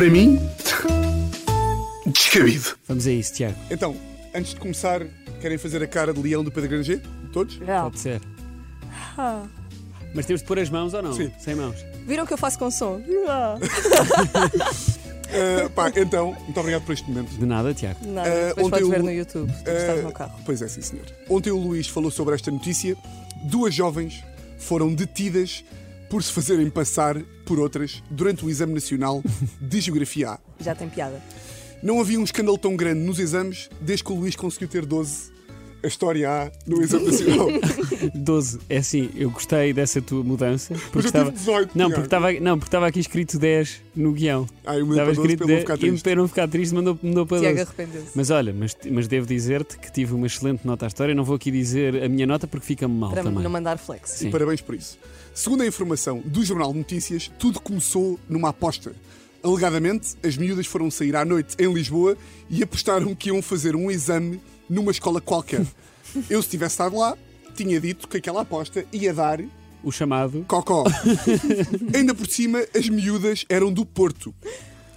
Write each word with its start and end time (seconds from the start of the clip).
para 0.00 0.08
mim, 0.08 0.40
descabido. 2.06 2.70
Vamos 2.88 3.06
a 3.06 3.10
isso, 3.10 3.34
Tiago. 3.34 3.54
Então, 3.70 3.94
antes 4.34 4.54
de 4.54 4.56
começar, 4.60 5.02
querem 5.42 5.58
fazer 5.58 5.82
a 5.82 5.86
cara 5.86 6.14
de 6.14 6.18
leão 6.22 6.42
do 6.42 6.50
Pedro 6.50 6.70
Granger? 6.70 7.02
Todos? 7.34 7.56
Pode 7.58 8.00
ser. 8.00 8.18
Ah. 9.18 9.42
Mas 10.14 10.24
temos 10.24 10.40
de 10.40 10.48
pôr 10.48 10.58
as 10.58 10.70
mãos 10.70 10.94
ou 10.94 11.02
não? 11.02 11.12
Sim. 11.12 11.30
Sem 11.38 11.54
mãos. 11.54 11.76
Viram 12.06 12.24
que 12.24 12.32
eu 12.32 12.38
faço 12.38 12.58
com 12.58 12.70
som? 12.70 12.98
Ah. 13.28 13.58
Ah, 15.32 15.68
pá, 15.74 15.92
então, 15.94 16.32
muito 16.44 16.58
obrigado 16.58 16.82
por 16.86 16.92
este 16.94 17.06
momento. 17.06 17.28
De 17.36 17.44
nada, 17.44 17.74
Tiago. 17.74 17.98
Nada, 18.06 18.26
Ah, 18.30 18.48
depois 18.48 18.66
ontem 18.68 18.70
podes 18.70 18.88
o- 18.88 18.90
ver 18.90 19.02
no 19.02 19.12
YouTube. 19.12 19.52
Tu 19.52 19.70
estás 19.70 19.98
Ah, 19.98 20.02
no 20.02 20.12
carro. 20.12 20.32
Pois 20.46 20.62
é, 20.62 20.66
sim, 20.68 20.80
senhor. 20.80 21.04
Ontem 21.28 21.50
o 21.50 21.58
Luís 21.58 21.86
falou 21.86 22.10
sobre 22.10 22.34
esta 22.34 22.50
notícia. 22.50 22.96
Duas 23.44 23.74
jovens 23.74 24.24
foram 24.58 24.94
detidas 24.94 25.62
por 26.10 26.24
se 26.24 26.32
fazerem 26.32 26.68
passar 26.68 27.16
por 27.46 27.60
outras 27.60 28.02
durante 28.10 28.44
o 28.44 28.50
Exame 28.50 28.74
Nacional 28.74 29.22
de 29.60 29.80
Geografia 29.80 30.30
A. 30.30 30.38
Já 30.58 30.74
tem 30.74 30.88
piada. 30.88 31.22
Não 31.82 32.00
havia 32.00 32.18
um 32.18 32.24
escândalo 32.24 32.58
tão 32.58 32.76
grande 32.76 33.00
nos 33.00 33.20
exames 33.20 33.70
desde 33.80 34.04
que 34.04 34.12
o 34.12 34.16
Luís 34.16 34.34
conseguiu 34.34 34.66
ter 34.68 34.84
12 34.84 35.30
a 35.82 35.86
história 35.86 36.28
A 36.30 36.50
no 36.66 36.82
Exame 36.82 37.06
Nacional. 37.06 37.48
12. 38.14 38.58
É 38.68 38.78
assim, 38.78 39.10
eu 39.16 39.30
gostei 39.30 39.72
dessa 39.72 40.00
tua 40.02 40.22
mudança. 40.22 40.74
Mas 40.74 40.82
Porque 40.84 40.98
eu 40.98 41.08
estava. 41.08 41.24
tive 41.32 41.38
18. 41.38 41.78
Não, 41.78 41.88
porque 41.90 42.04
estava 42.06 42.32
não, 42.32 42.58
porque 42.58 42.68
estava 42.68 42.86
aqui 42.86 43.00
escrito 43.00 43.38
10 43.38 43.80
no 43.96 44.12
guião. 44.12 44.46
Ah, 44.64 44.76
eu 44.78 44.86
mudei 44.86 45.00
Estava 45.02 45.14
para 45.14 45.14
12 45.14 45.20
escrito 45.32 45.38
para 45.38 45.46
ele 45.46 45.52
não 45.52 45.56
10 45.56 45.60
ficar 45.60 45.74
e 45.74 45.78
triste. 45.90 46.02
para 46.04 46.14
não 46.16 46.28
ficar 46.28 46.48
triste 46.48 46.74
mandou, 46.74 46.98
mandou 47.02 47.26
para 47.26 47.38
Tiago 47.40 47.56
12. 47.58 47.68
arrependeu-se. 47.70 48.10
Mas 48.14 48.30
olha, 48.30 48.52
mas, 48.52 48.76
mas 48.90 49.08
devo 49.08 49.26
dizer-te 49.26 49.78
que 49.78 49.90
tive 49.92 50.14
uma 50.14 50.26
excelente 50.26 50.66
nota 50.66 50.86
à 50.86 50.88
história. 50.88 51.14
Não 51.14 51.24
vou 51.24 51.36
aqui 51.36 51.50
dizer 51.50 52.02
a 52.02 52.08
minha 52.08 52.26
nota 52.26 52.46
porque 52.46 52.66
fica-me 52.66 52.94
mal 52.94 53.10
Para 53.10 53.22
também. 53.22 53.42
não 53.42 53.50
mandar 53.50 53.78
flex. 53.78 54.10
Sim. 54.10 54.30
Parabéns 54.30 54.60
por 54.60 54.74
isso. 54.74 54.98
Segundo 55.34 55.62
a 55.62 55.66
informação 55.66 56.20
do 56.24 56.44
Jornal 56.44 56.72
de 56.72 56.78
Notícias, 56.78 57.30
tudo 57.38 57.60
começou 57.60 58.18
numa 58.28 58.48
aposta. 58.50 58.92
Alegadamente, 59.42 60.16
as 60.22 60.36
miúdas 60.36 60.66
foram 60.66 60.90
sair 60.90 61.16
à 61.16 61.24
noite 61.24 61.56
em 61.58 61.72
Lisboa 61.72 62.16
e 62.50 62.62
apostaram 62.62 63.14
que 63.14 63.28
iam 63.30 63.40
fazer 63.40 63.74
um 63.74 63.90
exame 63.90 64.38
numa 64.70 64.90
escola 64.92 65.20
qualquer. 65.20 65.66
Eu, 66.30 66.42
se 66.42 66.48
tivesse 66.48 66.72
estado 66.74 66.96
lá, 66.96 67.16
tinha 67.54 67.78
dito 67.80 68.08
que 68.08 68.16
aquela 68.16 68.40
aposta 68.42 68.84
ia 68.92 69.12
dar 69.12 69.40
O 69.82 69.92
chamado. 69.92 70.44
cocó. 70.48 70.84
Ainda 71.94 72.14
por 72.14 72.26
cima, 72.26 72.64
as 72.74 72.88
miúdas 72.88 73.44
eram 73.48 73.72
do 73.72 73.84
Porto 73.84 74.34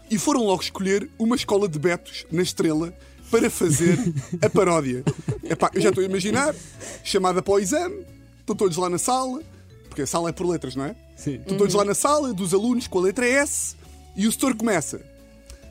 e 0.10 0.18
foram 0.18 0.44
logo 0.44 0.62
escolher 0.62 1.10
uma 1.20 1.36
escola 1.36 1.68
de 1.68 1.78
betos 1.80 2.26
na 2.32 2.42
Estrela 2.42 2.94
para 3.32 3.50
fazer 3.50 3.98
a 4.42 4.50
paródia. 4.50 5.04
Epá, 5.44 5.72
eu 5.74 5.82
já 5.82 5.90
estou 5.90 6.04
a 6.04 6.08
imaginar, 6.08 6.56
chamada 7.04 7.42
para 7.42 7.54
o 7.54 7.60
exame, 7.60 8.06
estão 8.40 8.56
todos 8.56 8.78
lá 8.78 8.90
na 8.90 9.00
sala, 9.00 9.42
porque 9.90 10.04
a 10.04 10.08
sala 10.08 10.30
é 10.30 10.32
por 10.32 10.48
letras, 10.48 10.76
não 10.76 10.86
é? 10.86 10.96
Sim. 11.16 11.36
Estão 11.36 11.58
todos 11.58 11.74
lá 11.74 11.84
na 11.84 11.96
sala, 11.96 12.32
dos 12.34 12.54
alunos 12.54 12.86
com 12.88 13.00
a 13.00 13.02
letra 13.04 13.28
S, 13.28 13.76
e 14.16 14.28
o 14.28 14.32
setor 14.32 14.56
começa: 14.56 15.02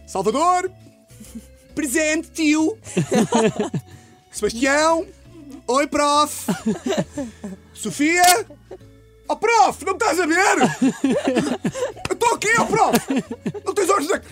Salvador, 0.07 0.71
presente, 1.73 2.31
tio, 2.31 2.79
Sebastião, 4.31 5.07
oi, 5.67 5.87
prof, 5.87 6.47
Sofia, 7.75 8.47
oh, 9.29 9.37
prof, 9.37 9.85
não 9.85 9.93
me 9.93 9.99
estás 9.99 10.21
a 10.21 10.27
ver? 10.27 10.59
Eu 12.09 12.15
estou 12.15 12.35
aqui, 12.35 12.49
oh, 12.61 12.67
prof, 12.67 12.99
não 13.65 13.75
tens 13.75 13.91
olhos 13.91 14.09
da. 14.09 14.23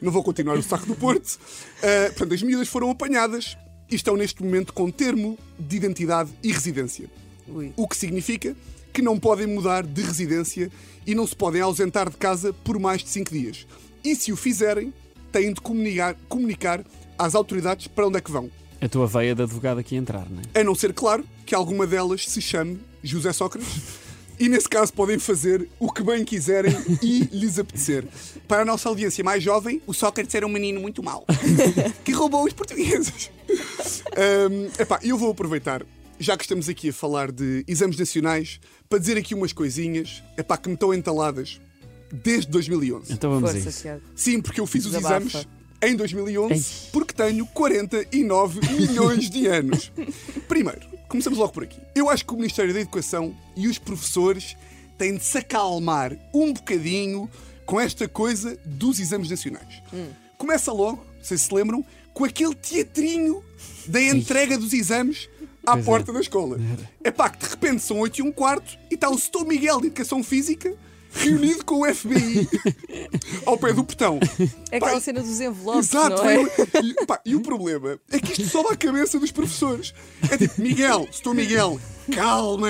Não 0.00 0.12
vou 0.12 0.22
continuar 0.22 0.56
o 0.58 0.62
saco 0.62 0.86
do 0.86 0.94
Porto. 0.94 1.38
Ah, 1.82 2.08
portanto, 2.08 2.34
as 2.34 2.42
miúdas 2.42 2.68
foram 2.68 2.90
apanhadas 2.90 3.56
e 3.90 3.94
estão 3.94 4.16
neste 4.16 4.42
momento 4.42 4.72
com 4.72 4.90
termo 4.90 5.38
de 5.58 5.76
identidade 5.76 6.30
e 6.42 6.52
residência. 6.52 7.08
Ui. 7.48 7.72
O 7.76 7.88
que 7.88 7.96
significa 7.96 8.54
que 8.92 9.02
não 9.02 9.18
podem 9.18 9.46
mudar 9.46 9.84
de 9.84 10.02
residência 10.02 10.70
e 11.06 11.14
não 11.14 11.26
se 11.26 11.34
podem 11.34 11.60
ausentar 11.60 12.08
de 12.08 12.16
casa 12.16 12.52
por 12.52 12.78
mais 12.78 13.02
de 13.02 13.08
5 13.10 13.30
dias. 13.30 13.66
E 14.04 14.14
se 14.14 14.32
o 14.32 14.36
fizerem, 14.36 14.92
têm 15.34 15.52
de 15.52 15.60
comunicar, 15.60 16.14
comunicar 16.28 16.84
às 17.18 17.34
autoridades 17.34 17.88
para 17.88 18.06
onde 18.06 18.18
é 18.18 18.20
que 18.20 18.30
vão. 18.30 18.48
A 18.80 18.88
tua 18.88 19.06
veia 19.06 19.34
de 19.34 19.42
advogado 19.42 19.78
aqui 19.78 19.96
entrar, 19.96 20.28
não 20.30 20.40
é? 20.54 20.60
A 20.60 20.62
não 20.62 20.76
ser, 20.76 20.92
claro, 20.92 21.24
que 21.44 21.54
alguma 21.54 21.86
delas 21.88 22.24
se 22.28 22.40
chame 22.40 22.78
José 23.02 23.32
Sócrates. 23.32 24.04
E 24.36 24.48
nesse 24.48 24.68
caso 24.68 24.92
podem 24.92 25.16
fazer 25.16 25.68
o 25.78 25.92
que 25.92 26.02
bem 26.02 26.24
quiserem 26.24 26.74
e 27.00 27.20
lhes 27.30 27.56
apetecer. 27.56 28.04
Para 28.48 28.62
a 28.62 28.64
nossa 28.64 28.88
audiência 28.88 29.22
mais 29.22 29.40
jovem, 29.40 29.80
o 29.86 29.94
Sócrates 29.94 30.34
era 30.34 30.44
um 30.44 30.48
menino 30.50 30.80
muito 30.80 31.04
mau 31.04 31.24
que 32.04 32.10
roubou 32.10 32.44
os 32.44 32.52
portugueses. 32.52 33.30
Hum, 33.48 34.68
epá, 34.76 34.98
eu 35.04 35.16
vou 35.16 35.30
aproveitar, 35.30 35.86
já 36.18 36.36
que 36.36 36.42
estamos 36.42 36.68
aqui 36.68 36.88
a 36.88 36.92
falar 36.92 37.30
de 37.30 37.64
exames 37.68 37.96
nacionais, 37.96 38.58
para 38.88 38.98
dizer 38.98 39.16
aqui 39.16 39.36
umas 39.36 39.52
coisinhas 39.52 40.20
epá, 40.36 40.56
que 40.56 40.68
me 40.68 40.74
estão 40.74 40.92
entaladas 40.92 41.60
desde 42.22 42.50
2011. 42.50 43.12
Então 43.12 43.30
vamos 43.30 43.50
a 43.50 43.52
Força, 43.52 43.68
isso. 43.68 43.82
Tiago. 43.82 44.02
Sim, 44.14 44.40
porque 44.40 44.60
eu 44.60 44.66
fiz 44.66 44.84
os 44.86 44.92
Desabafa. 44.92 45.26
exames 45.26 45.48
em 45.82 45.96
2011 45.96 46.54
Ei. 46.54 46.90
porque 46.92 47.12
tenho 47.12 47.46
49 47.46 48.60
milhões 48.72 49.28
de 49.28 49.46
anos. 49.46 49.92
Primeiro, 50.48 50.80
começamos 51.08 51.38
logo 51.38 51.52
por 51.52 51.64
aqui. 51.64 51.78
Eu 51.94 52.08
acho 52.08 52.24
que 52.24 52.32
o 52.32 52.36
Ministério 52.36 52.72
da 52.72 52.80
Educação 52.80 53.34
e 53.56 53.68
os 53.68 53.78
professores 53.78 54.56
têm 54.96 55.16
de 55.16 55.24
se 55.24 55.38
acalmar 55.38 56.16
um 56.32 56.52
bocadinho 56.52 57.28
com 57.66 57.80
esta 57.80 58.06
coisa 58.08 58.56
dos 58.64 59.00
exames 59.00 59.28
nacionais. 59.28 59.82
Começa 60.38 60.72
logo, 60.72 61.04
vocês 61.22 61.40
se 61.42 61.54
lembram, 61.54 61.84
com 62.12 62.24
aquele 62.24 62.54
teatrinho 62.54 63.42
da 63.86 64.00
entrega 64.00 64.56
dos 64.56 64.72
exames 64.72 65.28
à 65.66 65.72
Pois 65.72 65.82
é. 65.82 65.84
porta 65.84 66.12
da 66.12 66.20
escola. 66.20 66.58
É 67.02 67.10
pá, 67.10 67.28
que 67.30 67.38
de 67.44 67.50
repente 67.50 67.82
são 67.82 67.98
8 67.98 68.18
e 68.18 68.22
um 68.22 68.30
quarto 68.30 68.78
e 68.90 68.94
está 68.94 69.08
o 69.10 69.18
Sr. 69.18 69.44
Miguel 69.46 69.80
de 69.80 69.86
Educação 69.88 70.22
Física 70.22 70.74
reunido 71.14 71.64
com 71.64 71.82
o 71.82 71.94
FBI 71.94 72.48
ao 73.46 73.56
pé 73.56 73.72
do 73.72 73.84
portão. 73.84 74.18
É 74.70 74.76
aquela 74.76 75.00
cena 75.00 75.22
dos 75.22 75.40
envelopes, 75.40 75.88
Exato, 75.88 76.22
não 76.22 76.28
é? 76.28 76.42
e, 76.82 77.06
pá, 77.06 77.20
e 77.24 77.34
o 77.34 77.40
problema 77.40 77.98
é 78.10 78.18
que 78.18 78.32
isto 78.32 78.50
sobe 78.50 78.74
à 78.74 78.76
cabeça 78.76 79.18
dos 79.18 79.30
professores. 79.30 79.94
É 80.30 80.36
tipo, 80.36 80.60
Miguel, 80.60 81.08
estou 81.10 81.32
Miguel, 81.32 81.80
calma! 82.14 82.68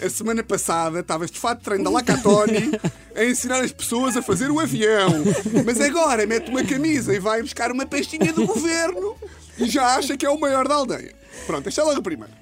A 0.00 0.08
semana 0.08 0.42
passada 0.42 1.00
estavas 1.00 1.30
de 1.30 1.38
fato 1.38 1.58
de 1.58 1.64
treino 1.64 1.84
da 1.84 1.90
Lacatoni 1.90 2.72
a 3.14 3.24
ensinar 3.24 3.60
as 3.60 3.72
pessoas 3.72 4.16
a 4.16 4.22
fazer 4.22 4.50
o 4.50 4.60
avião. 4.60 5.24
Mas 5.64 5.80
agora 5.80 6.26
mete 6.26 6.50
uma 6.50 6.64
camisa 6.64 7.14
e 7.14 7.18
vai 7.18 7.42
buscar 7.42 7.70
uma 7.72 7.84
pastinha 7.84 8.32
do 8.32 8.46
governo 8.46 9.16
e 9.58 9.68
já 9.68 9.96
acha 9.96 10.16
que 10.16 10.24
é 10.24 10.30
o 10.30 10.38
maior 10.38 10.66
da 10.68 10.76
aldeia. 10.76 11.14
Pronto, 11.46 11.68
esta 11.68 11.80
é 11.80 11.84
logo 11.84 11.98
a 11.98 12.02
primeira. 12.02 12.32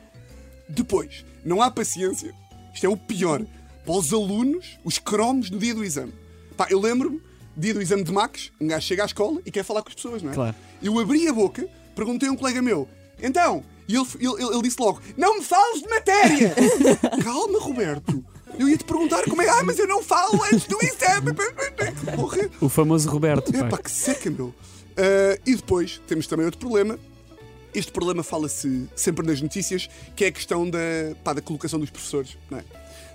Depois, 0.69 1.25
não 1.45 1.61
há 1.63 1.71
paciência. 1.71 2.35
Isto 2.73 2.87
é 2.87 2.89
o 2.89 2.97
pior. 2.97 3.43
Para 3.85 3.95
os 3.95 4.13
alunos, 4.13 4.79
os 4.85 4.99
cromos 4.99 5.51
no 5.51 5.59
dia 5.59 5.75
do 5.75 5.83
exame. 5.85 6.13
Pá, 6.57 6.67
eu 6.71 6.79
lembro-me, 6.81 7.21
dia 7.57 7.73
do 7.75 7.81
exame 7.83 8.03
de 8.05 8.13
Max, 8.13 8.51
um 8.61 8.67
gajo 8.67 8.87
chega 8.87 9.03
à 9.03 9.07
escola 9.07 9.41
e 9.45 9.51
quer 9.51 9.65
falar 9.65 9.83
com 9.83 9.89
as 9.89 9.95
pessoas, 9.95 10.23
não 10.23 10.31
é? 10.31 10.35
Claro. 10.35 10.57
Eu 10.83 10.99
abri 10.99 11.27
a 11.29 11.33
boca, 11.33 11.67
perguntei 11.95 12.29
a 12.29 12.33
um 12.33 12.37
colega 12.37 12.61
meu, 12.63 12.89
então, 13.23 13.63
e 13.89 13.95
ele, 13.97 14.07
ele, 14.21 14.43
ele- 14.55 14.63
disse 14.63 14.77
logo: 14.81 15.01
Não 15.17 15.39
me 15.39 15.45
fales 15.45 15.83
de 15.83 15.89
matéria! 15.89 16.55
Calma, 17.25 17.59
Roberto. 17.59 18.25
Eu 18.59 18.69
ia 18.69 18.77
te 18.77 18.85
perguntar 18.85 19.23
como 19.25 19.41
é. 19.43 19.49
Ah, 19.49 19.63
mas 19.65 19.79
eu 19.79 19.87
não 19.87 20.03
falo 20.03 20.43
antes 20.45 20.67
do 20.67 20.77
exame. 20.83 21.33
Porra. 22.17 22.51
O 22.61 22.69
famoso 22.69 23.09
Roberto. 23.09 23.55
Epá, 23.55 23.69
pá. 23.69 23.79
que 23.79 23.91
seca, 23.91 24.31
meu. 24.31 24.55
Ah, 24.97 25.39
e 25.47 25.55
depois 25.55 26.01
temos 26.07 26.27
também 26.27 26.45
outro 26.47 26.61
problema. 26.61 26.99
Este 27.75 27.93
problema 27.93 28.23
fala-se 28.23 28.89
sempre 28.97 29.25
nas 29.27 29.41
notícias, 29.41 29.89
que 30.17 30.25
é 30.25 30.29
a 30.29 30.33
questão 30.33 30.69
da, 30.69 30.79
pá, 31.23 31.33
da 31.33 31.41
colocação 31.41 31.79
dos 31.79 31.91
professores, 31.91 32.37
não 32.51 32.59
é? 32.59 32.65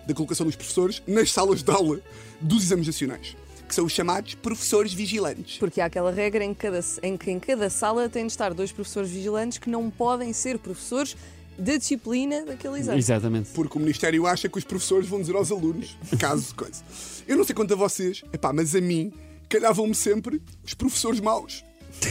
Da 0.07 0.13
colocação 0.13 0.45
dos 0.45 0.55
professores 0.55 1.01
nas 1.07 1.31
salas 1.31 1.63
de 1.63 1.71
aula 1.71 1.99
dos 2.39 2.63
exames 2.63 2.87
nacionais, 2.87 3.35
que 3.67 3.73
são 3.73 3.85
os 3.85 3.91
chamados 3.91 4.35
professores 4.35 4.93
vigilantes. 4.93 5.57
Porque 5.57 5.81
há 5.81 5.85
aquela 5.85 6.11
regra 6.11 6.43
em, 6.43 6.53
cada, 6.53 6.79
em 7.01 7.17
que 7.17 7.31
em 7.31 7.39
cada 7.39 7.69
sala 7.69 8.07
tem 8.07 8.25
de 8.25 8.31
estar 8.31 8.53
dois 8.53 8.71
professores 8.71 9.09
vigilantes 9.09 9.57
que 9.57 9.69
não 9.69 9.89
podem 9.89 10.31
ser 10.33 10.59
professores 10.59 11.15
da 11.57 11.77
disciplina 11.77 12.45
daquele 12.45 12.79
exame. 12.79 12.97
Exatamente. 12.97 13.49
Porque 13.53 13.77
o 13.77 13.81
Ministério 13.81 14.27
acha 14.27 14.49
que 14.49 14.57
os 14.57 14.63
professores 14.63 15.07
vão 15.07 15.21
dizer 15.21 15.35
aos 15.35 15.51
alunos, 15.51 15.97
caso 16.19 16.53
coisa. 16.53 16.83
Eu 17.27 17.37
não 17.37 17.43
sei 17.43 17.55
quanto 17.55 17.73
a 17.73 17.77
vocês, 17.77 18.23
epá, 18.33 18.51
mas 18.51 18.75
a 18.75 18.81
mim 18.81 19.13
calhavam-me 19.49 19.95
sempre 19.95 20.41
os 20.63 20.73
professores 20.73 21.19
maus. 21.19 21.63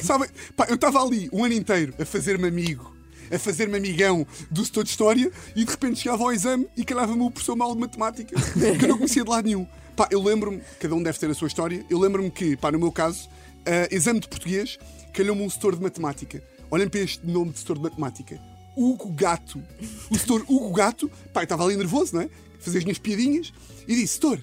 Sabem? 0.02 0.28
Pá, 0.56 0.66
eu 0.68 0.76
estava 0.76 1.02
ali 1.02 1.28
um 1.32 1.44
ano 1.44 1.54
inteiro 1.54 1.94
a 1.98 2.04
fazer-me 2.04 2.48
amigo, 2.48 2.93
a 3.30 3.38
fazer-me 3.38 3.76
amigão 3.76 4.26
do 4.50 4.64
setor 4.64 4.84
de 4.84 4.90
História 4.90 5.30
e 5.54 5.64
de 5.64 5.70
repente 5.70 6.00
chegava 6.00 6.22
ao 6.22 6.32
exame 6.32 6.66
e 6.76 6.84
calhava-me 6.84 7.22
o 7.22 7.30
professor 7.30 7.56
mau 7.56 7.74
de 7.74 7.80
Matemática, 7.80 8.34
que 8.78 8.84
eu 8.84 8.88
não 8.88 8.98
conhecia 8.98 9.24
de 9.24 9.30
lado 9.30 9.44
nenhum. 9.44 9.66
Pá, 9.96 10.08
eu 10.10 10.22
lembro-me, 10.22 10.60
cada 10.80 10.94
um 10.94 11.02
deve 11.02 11.18
ter 11.18 11.30
a 11.30 11.34
sua 11.34 11.48
história, 11.48 11.84
eu 11.88 11.98
lembro-me 11.98 12.30
que, 12.30 12.56
pá, 12.56 12.72
no 12.72 12.78
meu 12.78 12.90
caso, 12.90 13.28
ah, 13.66 13.88
exame 13.90 14.20
de 14.20 14.28
português, 14.28 14.78
calhou-me 15.12 15.42
um 15.42 15.50
setor 15.50 15.76
de 15.76 15.82
Matemática. 15.82 16.42
Olhem 16.70 16.88
para 16.88 17.00
este 17.00 17.24
nome 17.26 17.52
de 17.52 17.60
setor 17.60 17.76
de 17.76 17.82
Matemática. 17.84 18.40
Hugo 18.76 19.10
Gato. 19.12 19.62
O 20.10 20.18
setor 20.18 20.44
Hugo 20.48 20.72
Gato, 20.72 21.10
pá, 21.32 21.44
estava 21.44 21.64
ali 21.64 21.76
nervoso, 21.76 22.16
não 22.16 22.22
é? 22.22 22.30
Fazia 22.58 22.78
as 22.78 22.84
minhas 22.84 22.98
piadinhas 22.98 23.52
e 23.86 23.94
disse: 23.94 24.14
Setor, 24.14 24.40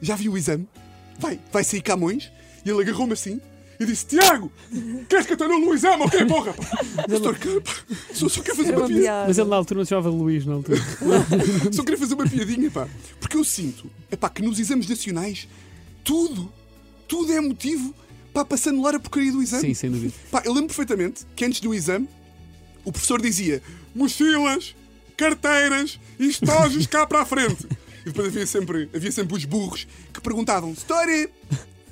já 0.00 0.14
viu 0.14 0.32
o 0.32 0.38
exame? 0.38 0.68
Vai, 1.18 1.40
vai 1.50 1.64
sair 1.64 1.82
Camões? 1.82 2.30
E 2.64 2.70
ele 2.70 2.82
agarrou-me 2.82 3.14
assim 3.14 3.40
e 3.80 3.86
disse: 3.86 4.06
Tiago, 4.06 4.50
queres 5.08 5.26
que 5.26 5.32
eu 5.32 5.36
te 5.36 5.44
anule 5.44 5.66
o 5.66 5.74
exame? 5.74 6.02
Ok, 6.02 6.24
porra! 6.26 6.52
pá." 6.52 6.64
Só, 8.12 8.28
só 8.28 8.42
quer 8.42 8.54
fazer 8.56 8.72
uma 8.72 8.86
uma 8.86 8.88
piada. 8.88 9.28
Mas 9.28 9.38
ele 9.38 9.48
na 9.48 9.56
altura 9.56 9.78
não 9.78 9.84
se 9.84 9.90
chamava 9.90 10.10
Luís, 10.10 10.44
na 10.44 10.54
altura. 10.54 10.78
Só 11.72 11.82
queria 11.82 11.98
fazer 11.98 12.14
uma 12.14 12.28
piadinha, 12.28 12.70
pá. 12.70 12.88
Porque 13.20 13.36
eu 13.36 13.44
sinto, 13.44 13.90
é 14.10 14.16
pá, 14.16 14.28
que 14.28 14.42
nos 14.42 14.58
exames 14.58 14.88
nacionais 14.88 15.48
tudo, 16.02 16.52
tudo 17.06 17.32
é 17.32 17.40
motivo 17.40 17.94
pá, 18.32 18.44
para 18.44 18.58
anular 18.68 18.94
a 18.94 19.00
porcaria 19.00 19.30
do 19.30 19.42
exame. 19.42 19.62
Sim, 19.62 19.74
sem 19.74 19.90
dúvida. 19.90 20.14
Pá, 20.30 20.42
eu 20.44 20.52
lembro 20.52 20.68
perfeitamente 20.68 21.26
que 21.36 21.44
antes 21.44 21.60
do 21.60 21.74
exame 21.74 22.08
o 22.84 22.92
professor 22.92 23.20
dizia 23.20 23.62
mochilas, 23.94 24.74
carteiras 25.16 25.98
e 26.18 26.28
estojos 26.28 26.86
cá 26.86 27.06
para 27.06 27.22
a 27.22 27.26
frente. 27.26 27.66
E 28.02 28.06
depois 28.06 28.28
havia 28.28 28.46
sempre, 28.46 28.88
havia 28.94 29.12
sempre 29.12 29.36
os 29.36 29.44
burros 29.44 29.86
que 30.12 30.20
perguntavam: 30.20 30.72
Story, 30.72 31.28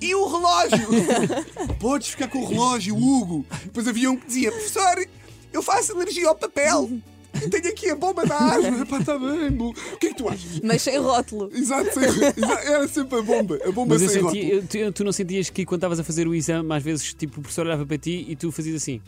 e 0.00 0.14
o 0.14 0.26
relógio? 0.26 0.88
Podes 1.81 2.08
ficar 2.08 2.28
com 2.28 2.38
o 2.40 2.46
relógio, 2.48 2.96
Hugo. 2.96 3.44
Depois 3.64 3.87
havia 3.88 4.10
um 4.10 4.16
que 4.16 4.26
dizia: 4.26 4.50
Professor, 4.52 5.06
eu 5.52 5.62
faço 5.62 5.93
alergia 5.93 6.28
ao 6.28 6.34
papel. 6.34 6.90
E 7.34 7.50
tenho 7.50 7.69
aqui 7.69 7.90
a 7.90 7.94
bomba 7.96 8.25
da 8.25 8.34
asma. 8.38 8.87
Pá, 8.87 8.98
está 8.98 9.19
bem, 9.19 9.50
bu. 9.50 9.69
O 9.93 9.96
que 9.98 10.06
é 10.06 10.10
que 10.10 10.16
tu 10.16 10.26
achas? 10.26 10.58
Mas 10.62 10.81
sem 10.81 10.96
rótulo. 10.98 11.50
Exato, 11.54 11.93
sem- 11.93 12.04
exa- 12.04 12.60
era 12.64 12.88
sempre 12.88 13.19
a 13.19 13.22
bomba. 13.22 13.58
A 13.62 13.70
bomba 13.70 13.94
Mas 13.98 14.10
sem 14.10 14.22
senti, 14.22 14.22
rótulo. 14.22 14.43
eu- 14.82 14.90
tu, 14.90 14.93
tu 14.93 15.04
não 15.04 15.12
sentias 15.12 15.50
que 15.50 15.66
quando 15.66 15.81
estavas 15.81 16.00
a 16.00 16.04
fazer 16.04 16.26
o 16.26 16.34
exame, 16.34 16.72
às 16.75 16.82
vezes 16.82 17.12
tipo, 17.12 17.38
o 17.40 17.43
professor 17.43 17.66
olhava 17.66 17.84
para 17.84 17.98
ti 17.98 18.25
e 18.26 18.34
tu 18.37 18.50
fazias 18.50 18.76
assim? 18.76 19.02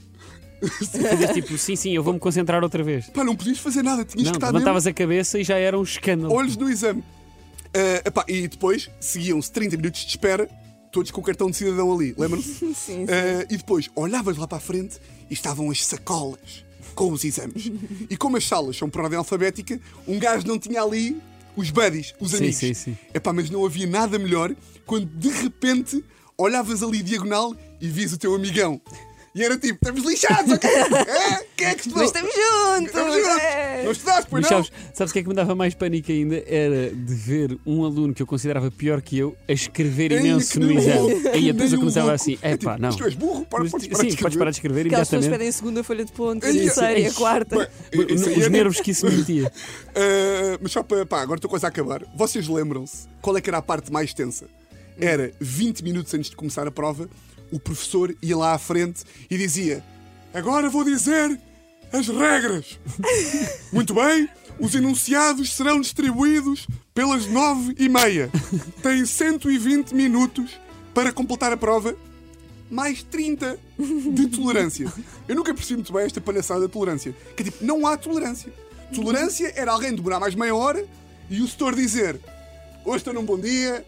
Fazias 0.61 1.33
tipo, 1.33 1.57
sim, 1.57 1.75
sim, 1.77 1.93
eu 1.95 2.03
vou-me 2.03 2.19
concentrar 2.19 2.63
outra 2.63 2.83
vez. 2.83 3.07
Pá, 3.09 3.25
não 3.25 3.35
podias 3.35 3.59
fazer 3.59 3.83
nada. 3.83 4.05
Tinhas 4.05 4.25
Não, 4.27 4.33
que 4.33 4.37
estar 4.37 4.47
mesmo 4.49 4.59
levantavas 4.59 4.87
a 4.87 4.93
cabeça 4.93 5.39
e 5.39 5.45
já 5.45 5.57
era 5.57 5.79
um 5.79 5.83
escândalo. 5.83 6.35
olhos 6.35 6.57
no 6.57 6.69
exame. 6.69 7.03
Ah, 7.75 8.03
epá, 8.09 8.25
e 8.29 8.47
depois 8.49 8.91
seguiam-se 9.01 9.51
30 9.53 9.77
minutos 9.77 10.01
de 10.03 10.09
espera, 10.09 10.49
todos 10.91 11.11
com 11.11 11.21
o 11.21 11.25
cartão 11.25 11.51
de 11.51 11.57
cidadão 11.57 11.93
ali, 11.93 12.15
lembram-se? 12.17 12.55
Sim, 12.59 12.75
sim. 12.75 13.07
Ah, 13.09 13.47
e 13.51 13.57
depois 13.57 13.91
olhavas 13.95 14.37
lá 14.37 14.47
para 14.47 14.59
a 14.59 14.61
frente 14.61 14.99
e 15.31 15.35
estavam 15.35 15.71
as 15.71 15.85
sacolas 15.85 16.65
com 16.95 17.13
os 17.13 17.25
exames. 17.25 17.71
E 18.11 18.17
como 18.17 18.37
as 18.37 18.45
salas 18.45 18.77
são 18.77 18.89
por 18.91 19.03
ordem 19.03 19.19
alfabética, 19.19 19.81
um 20.07 20.19
gajo 20.19 20.47
não 20.47 20.59
tinha 20.59 20.83
ali 20.83 21.21
os 21.57 21.71
buddies, 21.71 22.15
os 22.21 22.31
Sim, 22.33 22.37
amigos. 22.39 22.57
sim, 22.57 22.75
sim. 22.75 22.99
Epá, 23.15 23.33
mas 23.33 23.51
não 23.51 23.65
havia 23.65 23.87
nada 23.87 24.19
melhor 24.19 24.55
quando 24.87 25.07
de 25.07 25.29
repente 25.29 26.05
olhavas 26.37 26.83
ali 26.83 27.03
diagonal 27.03 27.55
e 27.81 27.89
vias 27.89 28.13
o 28.13 28.19
teu 28.19 28.35
amigão. 28.35 28.81
E 29.35 29.45
era 29.45 29.57
tipo, 29.59 29.75
estamos 29.75 30.05
lixados, 30.05 30.53
ok? 30.53 30.69
É? 31.09 31.45
Quem 31.57 31.67
é 31.69 31.75
que 31.75 31.81
estudou? 31.81 31.99
Mas 31.99 32.09
estamos 32.09 32.33
juntos! 32.35 32.87
Estamos 32.87 33.15
juntos. 33.15 33.39
é. 33.43 33.83
Não 33.85 33.93
estudaste, 33.93 34.27
pois 34.31 34.43
Mas 34.43 34.51
não? 34.51 34.65
sabes, 34.65 34.73
sabes 34.95 35.11
o 35.11 35.13
que 35.13 35.19
é 35.19 35.23
que 35.23 35.29
me 35.29 35.35
dava 35.35 35.55
mais 35.55 35.75
pânico 35.75 36.11
ainda? 36.13 36.43
Era 36.47 36.91
de 36.91 37.15
ver 37.15 37.59
um 37.67 37.85
aluno 37.85 38.15
que 38.15 38.23
eu 38.23 38.27
considerava 38.27 38.71
pior 38.71 39.01
que 39.03 39.19
eu 39.19 39.37
a 39.49 39.53
escrever 39.53 40.13
Ei, 40.13 40.19
imenso 40.19 40.53
que 40.53 40.59
no 40.61 40.73
exame. 40.73 41.29
Aí 41.35 41.49
eu 41.49 41.55
um 41.55 41.79
começava 41.79 42.13
assim: 42.13 42.39
É 42.43 42.53
é 42.53 42.57
tipo, 42.57 42.65
pá, 42.67 42.79
não. 42.79 42.89
mas 42.89 42.97
tu 42.97 43.05
és 43.05 43.15
burro, 43.15 43.45
para, 43.47 43.61
Mas, 43.65 43.71
podes 43.73 43.87
sim, 43.87 43.91
parar 43.93 44.03
de 44.05 44.09
podes 44.09 44.15
escrever. 44.15 44.39
parar 44.39 44.51
de 44.51 44.57
escrever 44.57 44.87
Aquelas 44.87 45.09
pessoas 45.09 45.25
imediatamente. 45.25 45.39
pedem 45.39 45.49
a 45.49 45.53
segunda 45.53 45.85
folha 45.85 46.05
de 46.05 46.13
ponto, 46.13 46.47
a 46.47 46.49
Ei, 46.51 46.59
terceira 46.61 46.99
e 46.99 47.07
a 47.07 47.13
quarta. 47.13 47.57
Bem, 47.93 48.07
Os 48.15 48.45
é- 48.45 48.49
nervos 48.49 48.81
que 48.81 48.91
isso 48.93 49.07
me 49.07 49.17
metia. 49.17 49.47
Uh, 49.89 50.59
mas 50.61 50.73
só 50.73 50.83
para. 50.83 51.05
Pá, 51.07 51.21
agora 51.21 51.39
estou 51.39 51.51
quase 51.51 51.65
a 51.67 51.69
acabar. 51.69 52.03
Vocês 52.15 52.47
lembram-se 52.49 53.07
qual 53.21 53.37
é 53.37 53.41
que 53.41 53.51
era 53.51 53.59
a 53.59 53.63
parte 53.63 53.93
mais 53.93 54.13
tensa? 54.15 54.47
Era 55.01 55.31
20 55.41 55.83
minutos 55.85 56.13
antes 56.15 56.31
de 56.31 56.37
começar 56.37 56.67
a 56.67 56.71
prova, 56.71 57.09
o 57.51 57.59
professor 57.59 58.15
ia 58.23 58.37
lá 58.37 58.55
à 58.55 58.59
frente 58.59 59.05
e 59.31 59.37
dizia: 59.37 59.85
Agora 60.33 60.69
vou 60.69 60.85
dizer 60.85 61.39
as 61.93 62.09
regras. 62.09 62.79
Muito 63.73 63.95
bem, 63.95 64.29
os 64.59 64.75
enunciados 64.75 65.53
serão 65.53 65.81
distribuídos 65.81 66.67
pelas 66.95 67.27
9 67.27 67.75
e 67.79 67.89
meia. 67.89 68.31
Tem 68.83 69.05
120 69.05 69.95
minutos 69.95 70.59
para 70.95 71.13
completar 71.13 71.53
a 71.53 71.57
prova. 71.57 71.95
Mais 72.71 73.03
30 73.03 73.59
de 74.13 74.27
tolerância. 74.27 74.93
Eu 75.27 75.35
nunca 75.35 75.55
percebi 75.55 75.77
muito 75.77 75.91
bem 75.91 76.05
esta 76.05 76.21
palhaçada 76.21 76.67
de 76.67 76.69
tolerância. 76.69 77.17
Que 77.35 77.43
é 77.43 77.45
tipo, 77.47 77.65
não 77.65 77.87
há 77.87 77.97
tolerância. 77.97 78.53
Tolerância 78.95 79.51
era 79.57 79.73
alguém 79.73 79.95
demorar 79.95 80.21
mais 80.21 80.35
meia 80.35 80.55
hora 80.55 80.85
e 81.31 81.41
o 81.41 81.49
setor 81.49 81.75
dizer 81.75 82.21
hoje 82.89 82.99
estou 82.99 83.13
num 83.13 83.25
bom 83.25 83.39
dia, 83.39 83.85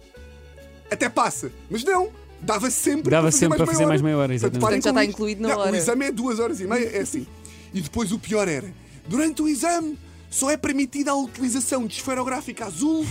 até 0.90 1.08
passa. 1.08 1.50
Mas 1.70 1.82
não, 1.82 2.10
dava 2.42 2.70
sempre 2.70 3.10
Dava 3.10 3.24
para 3.24 3.32
fazer 3.32 3.38
sempre 3.38 3.58
mais 3.58 3.58
para 3.58 3.72
fazer 3.72 3.86
mais 3.86 4.02
meia 4.02 4.16
hora, 4.16 4.28
Portanto, 4.32 4.54
exatamente. 4.56 4.60
Portanto, 4.60 4.84
já 4.84 4.90
está 4.90 5.04
incluído 5.04 5.42
na 5.42 5.48
Não, 5.48 5.58
hora. 5.58 5.72
O 5.72 5.76
exame 5.76 6.04
é 6.06 6.12
duas 6.12 6.38
horas 6.38 6.60
e 6.60 6.66
meia, 6.66 6.88
é 6.88 7.00
assim. 7.00 7.26
E 7.72 7.80
depois 7.80 8.12
o 8.12 8.18
pior 8.18 8.48
era, 8.48 8.72
durante 9.06 9.42
o 9.42 9.48
exame 9.48 9.98
só 10.30 10.50
é 10.50 10.56
permitida 10.56 11.10
a 11.10 11.14
utilização 11.14 11.86
de 11.86 11.94
esferográfica 11.94 12.66
azul 12.66 13.04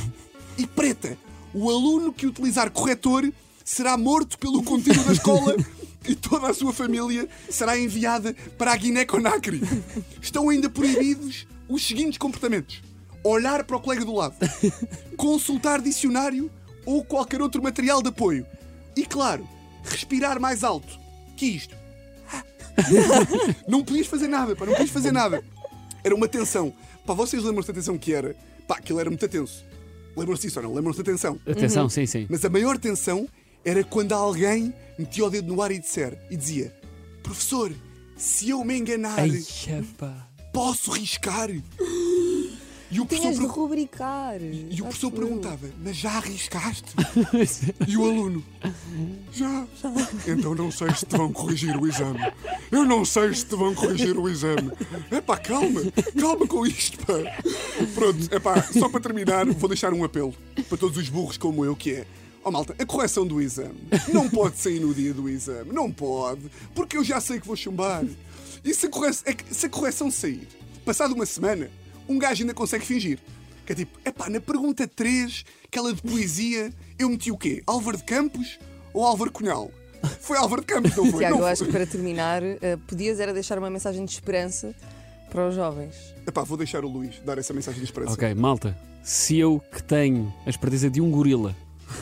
e 0.58 0.66
preta. 0.66 1.18
O 1.54 1.70
aluno 1.70 2.14
que 2.14 2.26
utilizar 2.26 2.70
corretor 2.72 3.32
será 3.64 3.98
morto 3.98 4.38
pelo 4.38 4.64
contínuo 4.64 5.04
da 5.04 5.14
escola 5.14 5.56
e 6.08 6.16
toda 6.16 6.48
a 6.50 6.54
sua 6.54 6.74
família 6.74 7.28
será 7.50 7.78
enviada 7.78 8.36
para 8.58 8.72
a 8.72 8.76
Guiné-Conakry. 8.76 9.62
Estão 10.22 10.50
ainda 10.50 10.70
proibidos 10.70 11.48
os 11.68 11.86
seguintes 11.86 12.18
comportamentos: 12.18 12.82
olhar 13.24 13.64
para 13.64 13.78
o 13.78 13.82
colega 13.82 14.06
do 14.06 14.14
lado, 14.14 14.36
consultar 15.18 15.82
dicionário 15.82 16.50
ou 16.86 17.04
qualquer 17.04 17.42
outro 17.42 17.62
material 17.62 18.02
de 18.02 18.10
apoio. 18.10 18.46
E 19.00 19.06
claro, 19.06 19.48
respirar 19.82 20.42
mais 20.42 20.62
alto 20.62 21.00
que 21.38 21.46
isto. 21.46 21.74
Não 23.66 23.82
podias 23.82 24.08
fazer 24.08 24.28
nada, 24.28 24.58
pá, 24.58 24.66
não 24.66 24.74
podias 24.74 24.90
fazer 24.90 25.14
nada. 25.14 25.42
Era 26.04 26.14
uma 26.14 26.28
tensão. 26.28 26.74
Pá, 27.06 27.14
vocês 27.14 27.42
lembram-se 27.44 27.70
da 27.70 27.74
tensão 27.74 27.98
que 27.98 28.14
era? 28.14 28.36
Pá, 28.68 28.76
aquilo 28.76 29.00
era 29.00 29.10
muito 29.10 29.26
tenso. 29.28 29.64
Lembram-se 30.18 30.44
disso 30.48 30.60
ou 30.60 30.64
não? 30.64 30.74
Lembram-se 30.74 31.00
da 31.00 31.12
tensão? 31.12 31.40
Atenção, 31.48 31.88
sim, 31.88 32.06
sim. 32.06 32.28
Mas 32.30 32.44
a 32.44 32.50
maior 32.50 32.78
tensão 32.78 33.26
era 33.64 33.86
quando 33.86 34.12
alguém 34.12 34.74
metia 34.98 35.26
o 35.26 35.30
dedo 35.30 35.48
no 35.54 35.62
ar 35.62 35.72
e 35.72 35.80
disser, 35.80 36.18
e 36.30 36.36
dizia: 36.36 36.76
Professor, 37.24 37.72
se 38.18 38.50
eu 38.50 38.64
me 38.66 38.78
enganar, 38.78 39.18
Ai, 39.20 39.42
pá. 39.98 40.28
posso 40.54 40.92
riscar? 40.92 41.50
E 42.92 43.00
o 43.00 43.06
professor, 43.06 43.32
Tinhas 43.34 43.40
de 43.40 43.46
rubricar. 43.46 44.42
e 44.42 44.82
o 44.82 44.86
professor 44.86 44.88
Acho 44.88 45.06
eu. 45.06 45.12
perguntava: 45.12 45.70
Mas 45.84 45.96
já 45.96 46.12
arriscaste? 46.14 46.94
E 47.88 47.96
o 47.98 48.04
aluno: 48.04 48.44
Já. 49.32 49.68
Então 50.28 50.56
não 50.56 50.72
sei 50.72 50.90
se 50.96 51.06
te 51.06 51.16
vão 51.16 51.32
corrigir 51.32 51.78
o 51.78 51.88
exame. 51.88 52.20
Eu 52.72 52.86
não 52.86 53.06
sei 53.06 53.34
se 53.36 53.46
te 53.46 53.56
vão 53.56 53.76
corrigir 53.76 54.18
o 54.18 54.28
exame. 54.28 54.72
É 55.12 55.22
pá, 55.22 55.38
calma. 55.38 55.82
Calma 56.20 56.48
com 56.48 56.66
isto, 56.66 56.98
pá. 57.06 57.14
Pronto, 57.94 58.28
é 58.34 58.40
pá, 58.40 58.62
só 58.64 58.90
para 58.90 59.00
terminar, 59.00 59.46
vou 59.46 59.70
deixar 59.70 59.94
um 59.94 60.04
apelo 60.04 60.34
para 60.68 60.78
todos 60.78 60.98
os 60.98 61.10
burros 61.10 61.38
como 61.38 61.64
eu, 61.64 61.76
que 61.76 61.92
é. 61.94 62.08
Oh 62.44 62.50
malta, 62.52 62.74
a 62.80 62.86
correção 62.86 63.28
do 63.28 63.42
exame 63.42 63.78
não 64.14 64.30
pode 64.30 64.58
sair 64.58 64.80
no 64.80 64.94
dia 64.94 65.14
do 65.14 65.30
exame. 65.30 65.72
Não 65.74 65.92
pode. 65.92 66.42
Porque 66.74 66.98
eu 66.98 67.04
já 67.04 67.20
sei 67.22 67.40
que 67.40 67.46
vou 67.46 67.56
chumbar. 67.56 68.04
E 68.64 68.74
se 68.74 68.88
a 68.88 68.90
correção, 68.90 69.24
é 69.28 69.34
que 69.34 69.54
se 69.54 69.66
a 69.66 69.70
correção 69.70 70.10
sair, 70.10 70.48
passado 70.86 71.14
uma 71.14 71.26
semana, 71.26 71.70
um 72.10 72.18
gajo 72.18 72.44
ainda 72.44 72.54
consegue 72.54 72.86
fingir. 72.86 73.20
Que 73.66 73.74
é 73.74 73.76
tipo, 73.76 74.00
epá, 74.04 74.30
na 74.30 74.42
pergunta 74.42 74.88
3, 74.88 75.46
aquela 75.66 75.94
de 75.94 76.02
poesia, 76.02 76.74
eu 76.98 77.08
meti 77.08 77.32
o 77.32 77.38
quê? 77.38 77.62
Álvaro 77.68 77.98
de 77.98 78.04
Campos 78.04 78.60
ou 78.92 79.06
Álvaro 79.06 79.32
Cunhal? 79.32 79.72
Foi 80.20 80.38
Álvaro 80.38 80.62
de 80.62 80.68
Campos, 80.68 80.96
não 80.96 81.06
foi? 81.06 81.20
Tiago, 81.20 81.36
não 81.36 81.44
eu 81.44 81.48
acho 81.48 81.60
foi. 81.60 81.68
que 81.68 81.74
para 81.74 81.86
terminar, 81.86 82.42
eh, 82.42 82.78
podias 82.88 83.20
era 83.20 83.34
deixar 83.34 83.60
uma 83.60 83.70
mensagem 83.70 84.04
de 84.04 84.12
esperança 84.12 84.74
para 85.30 85.48
os 85.48 85.56
jovens. 85.56 85.96
Epá, 86.26 86.44
vou 86.44 86.58
deixar 86.58 86.84
o 86.84 86.88
Luís 86.88 87.22
dar 87.24 87.38
essa 87.38 87.54
mensagem 87.54 87.80
de 87.80 87.86
esperança. 87.86 88.14
Ok, 88.14 88.34
malta, 88.34 88.76
se 89.04 89.38
eu 89.38 89.62
que 89.72 89.84
tenho 89.84 90.34
a 90.46 90.50
esperteza 90.50 90.90
de 90.90 91.00
um 91.00 91.12
gorila 91.12 91.56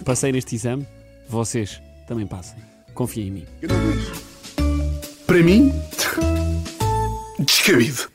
passei 0.06 0.32
neste 0.32 0.56
exame, 0.56 0.88
vocês 1.28 1.82
também 2.08 2.26
passem. 2.26 2.60
Confiem 2.94 3.28
em 3.28 3.32
mim. 3.32 3.46
Eu 3.62 3.70
não 3.70 3.86
Luís. 3.86 4.06
Para 5.26 5.44
mim, 5.44 5.74
descabido. 7.40 8.10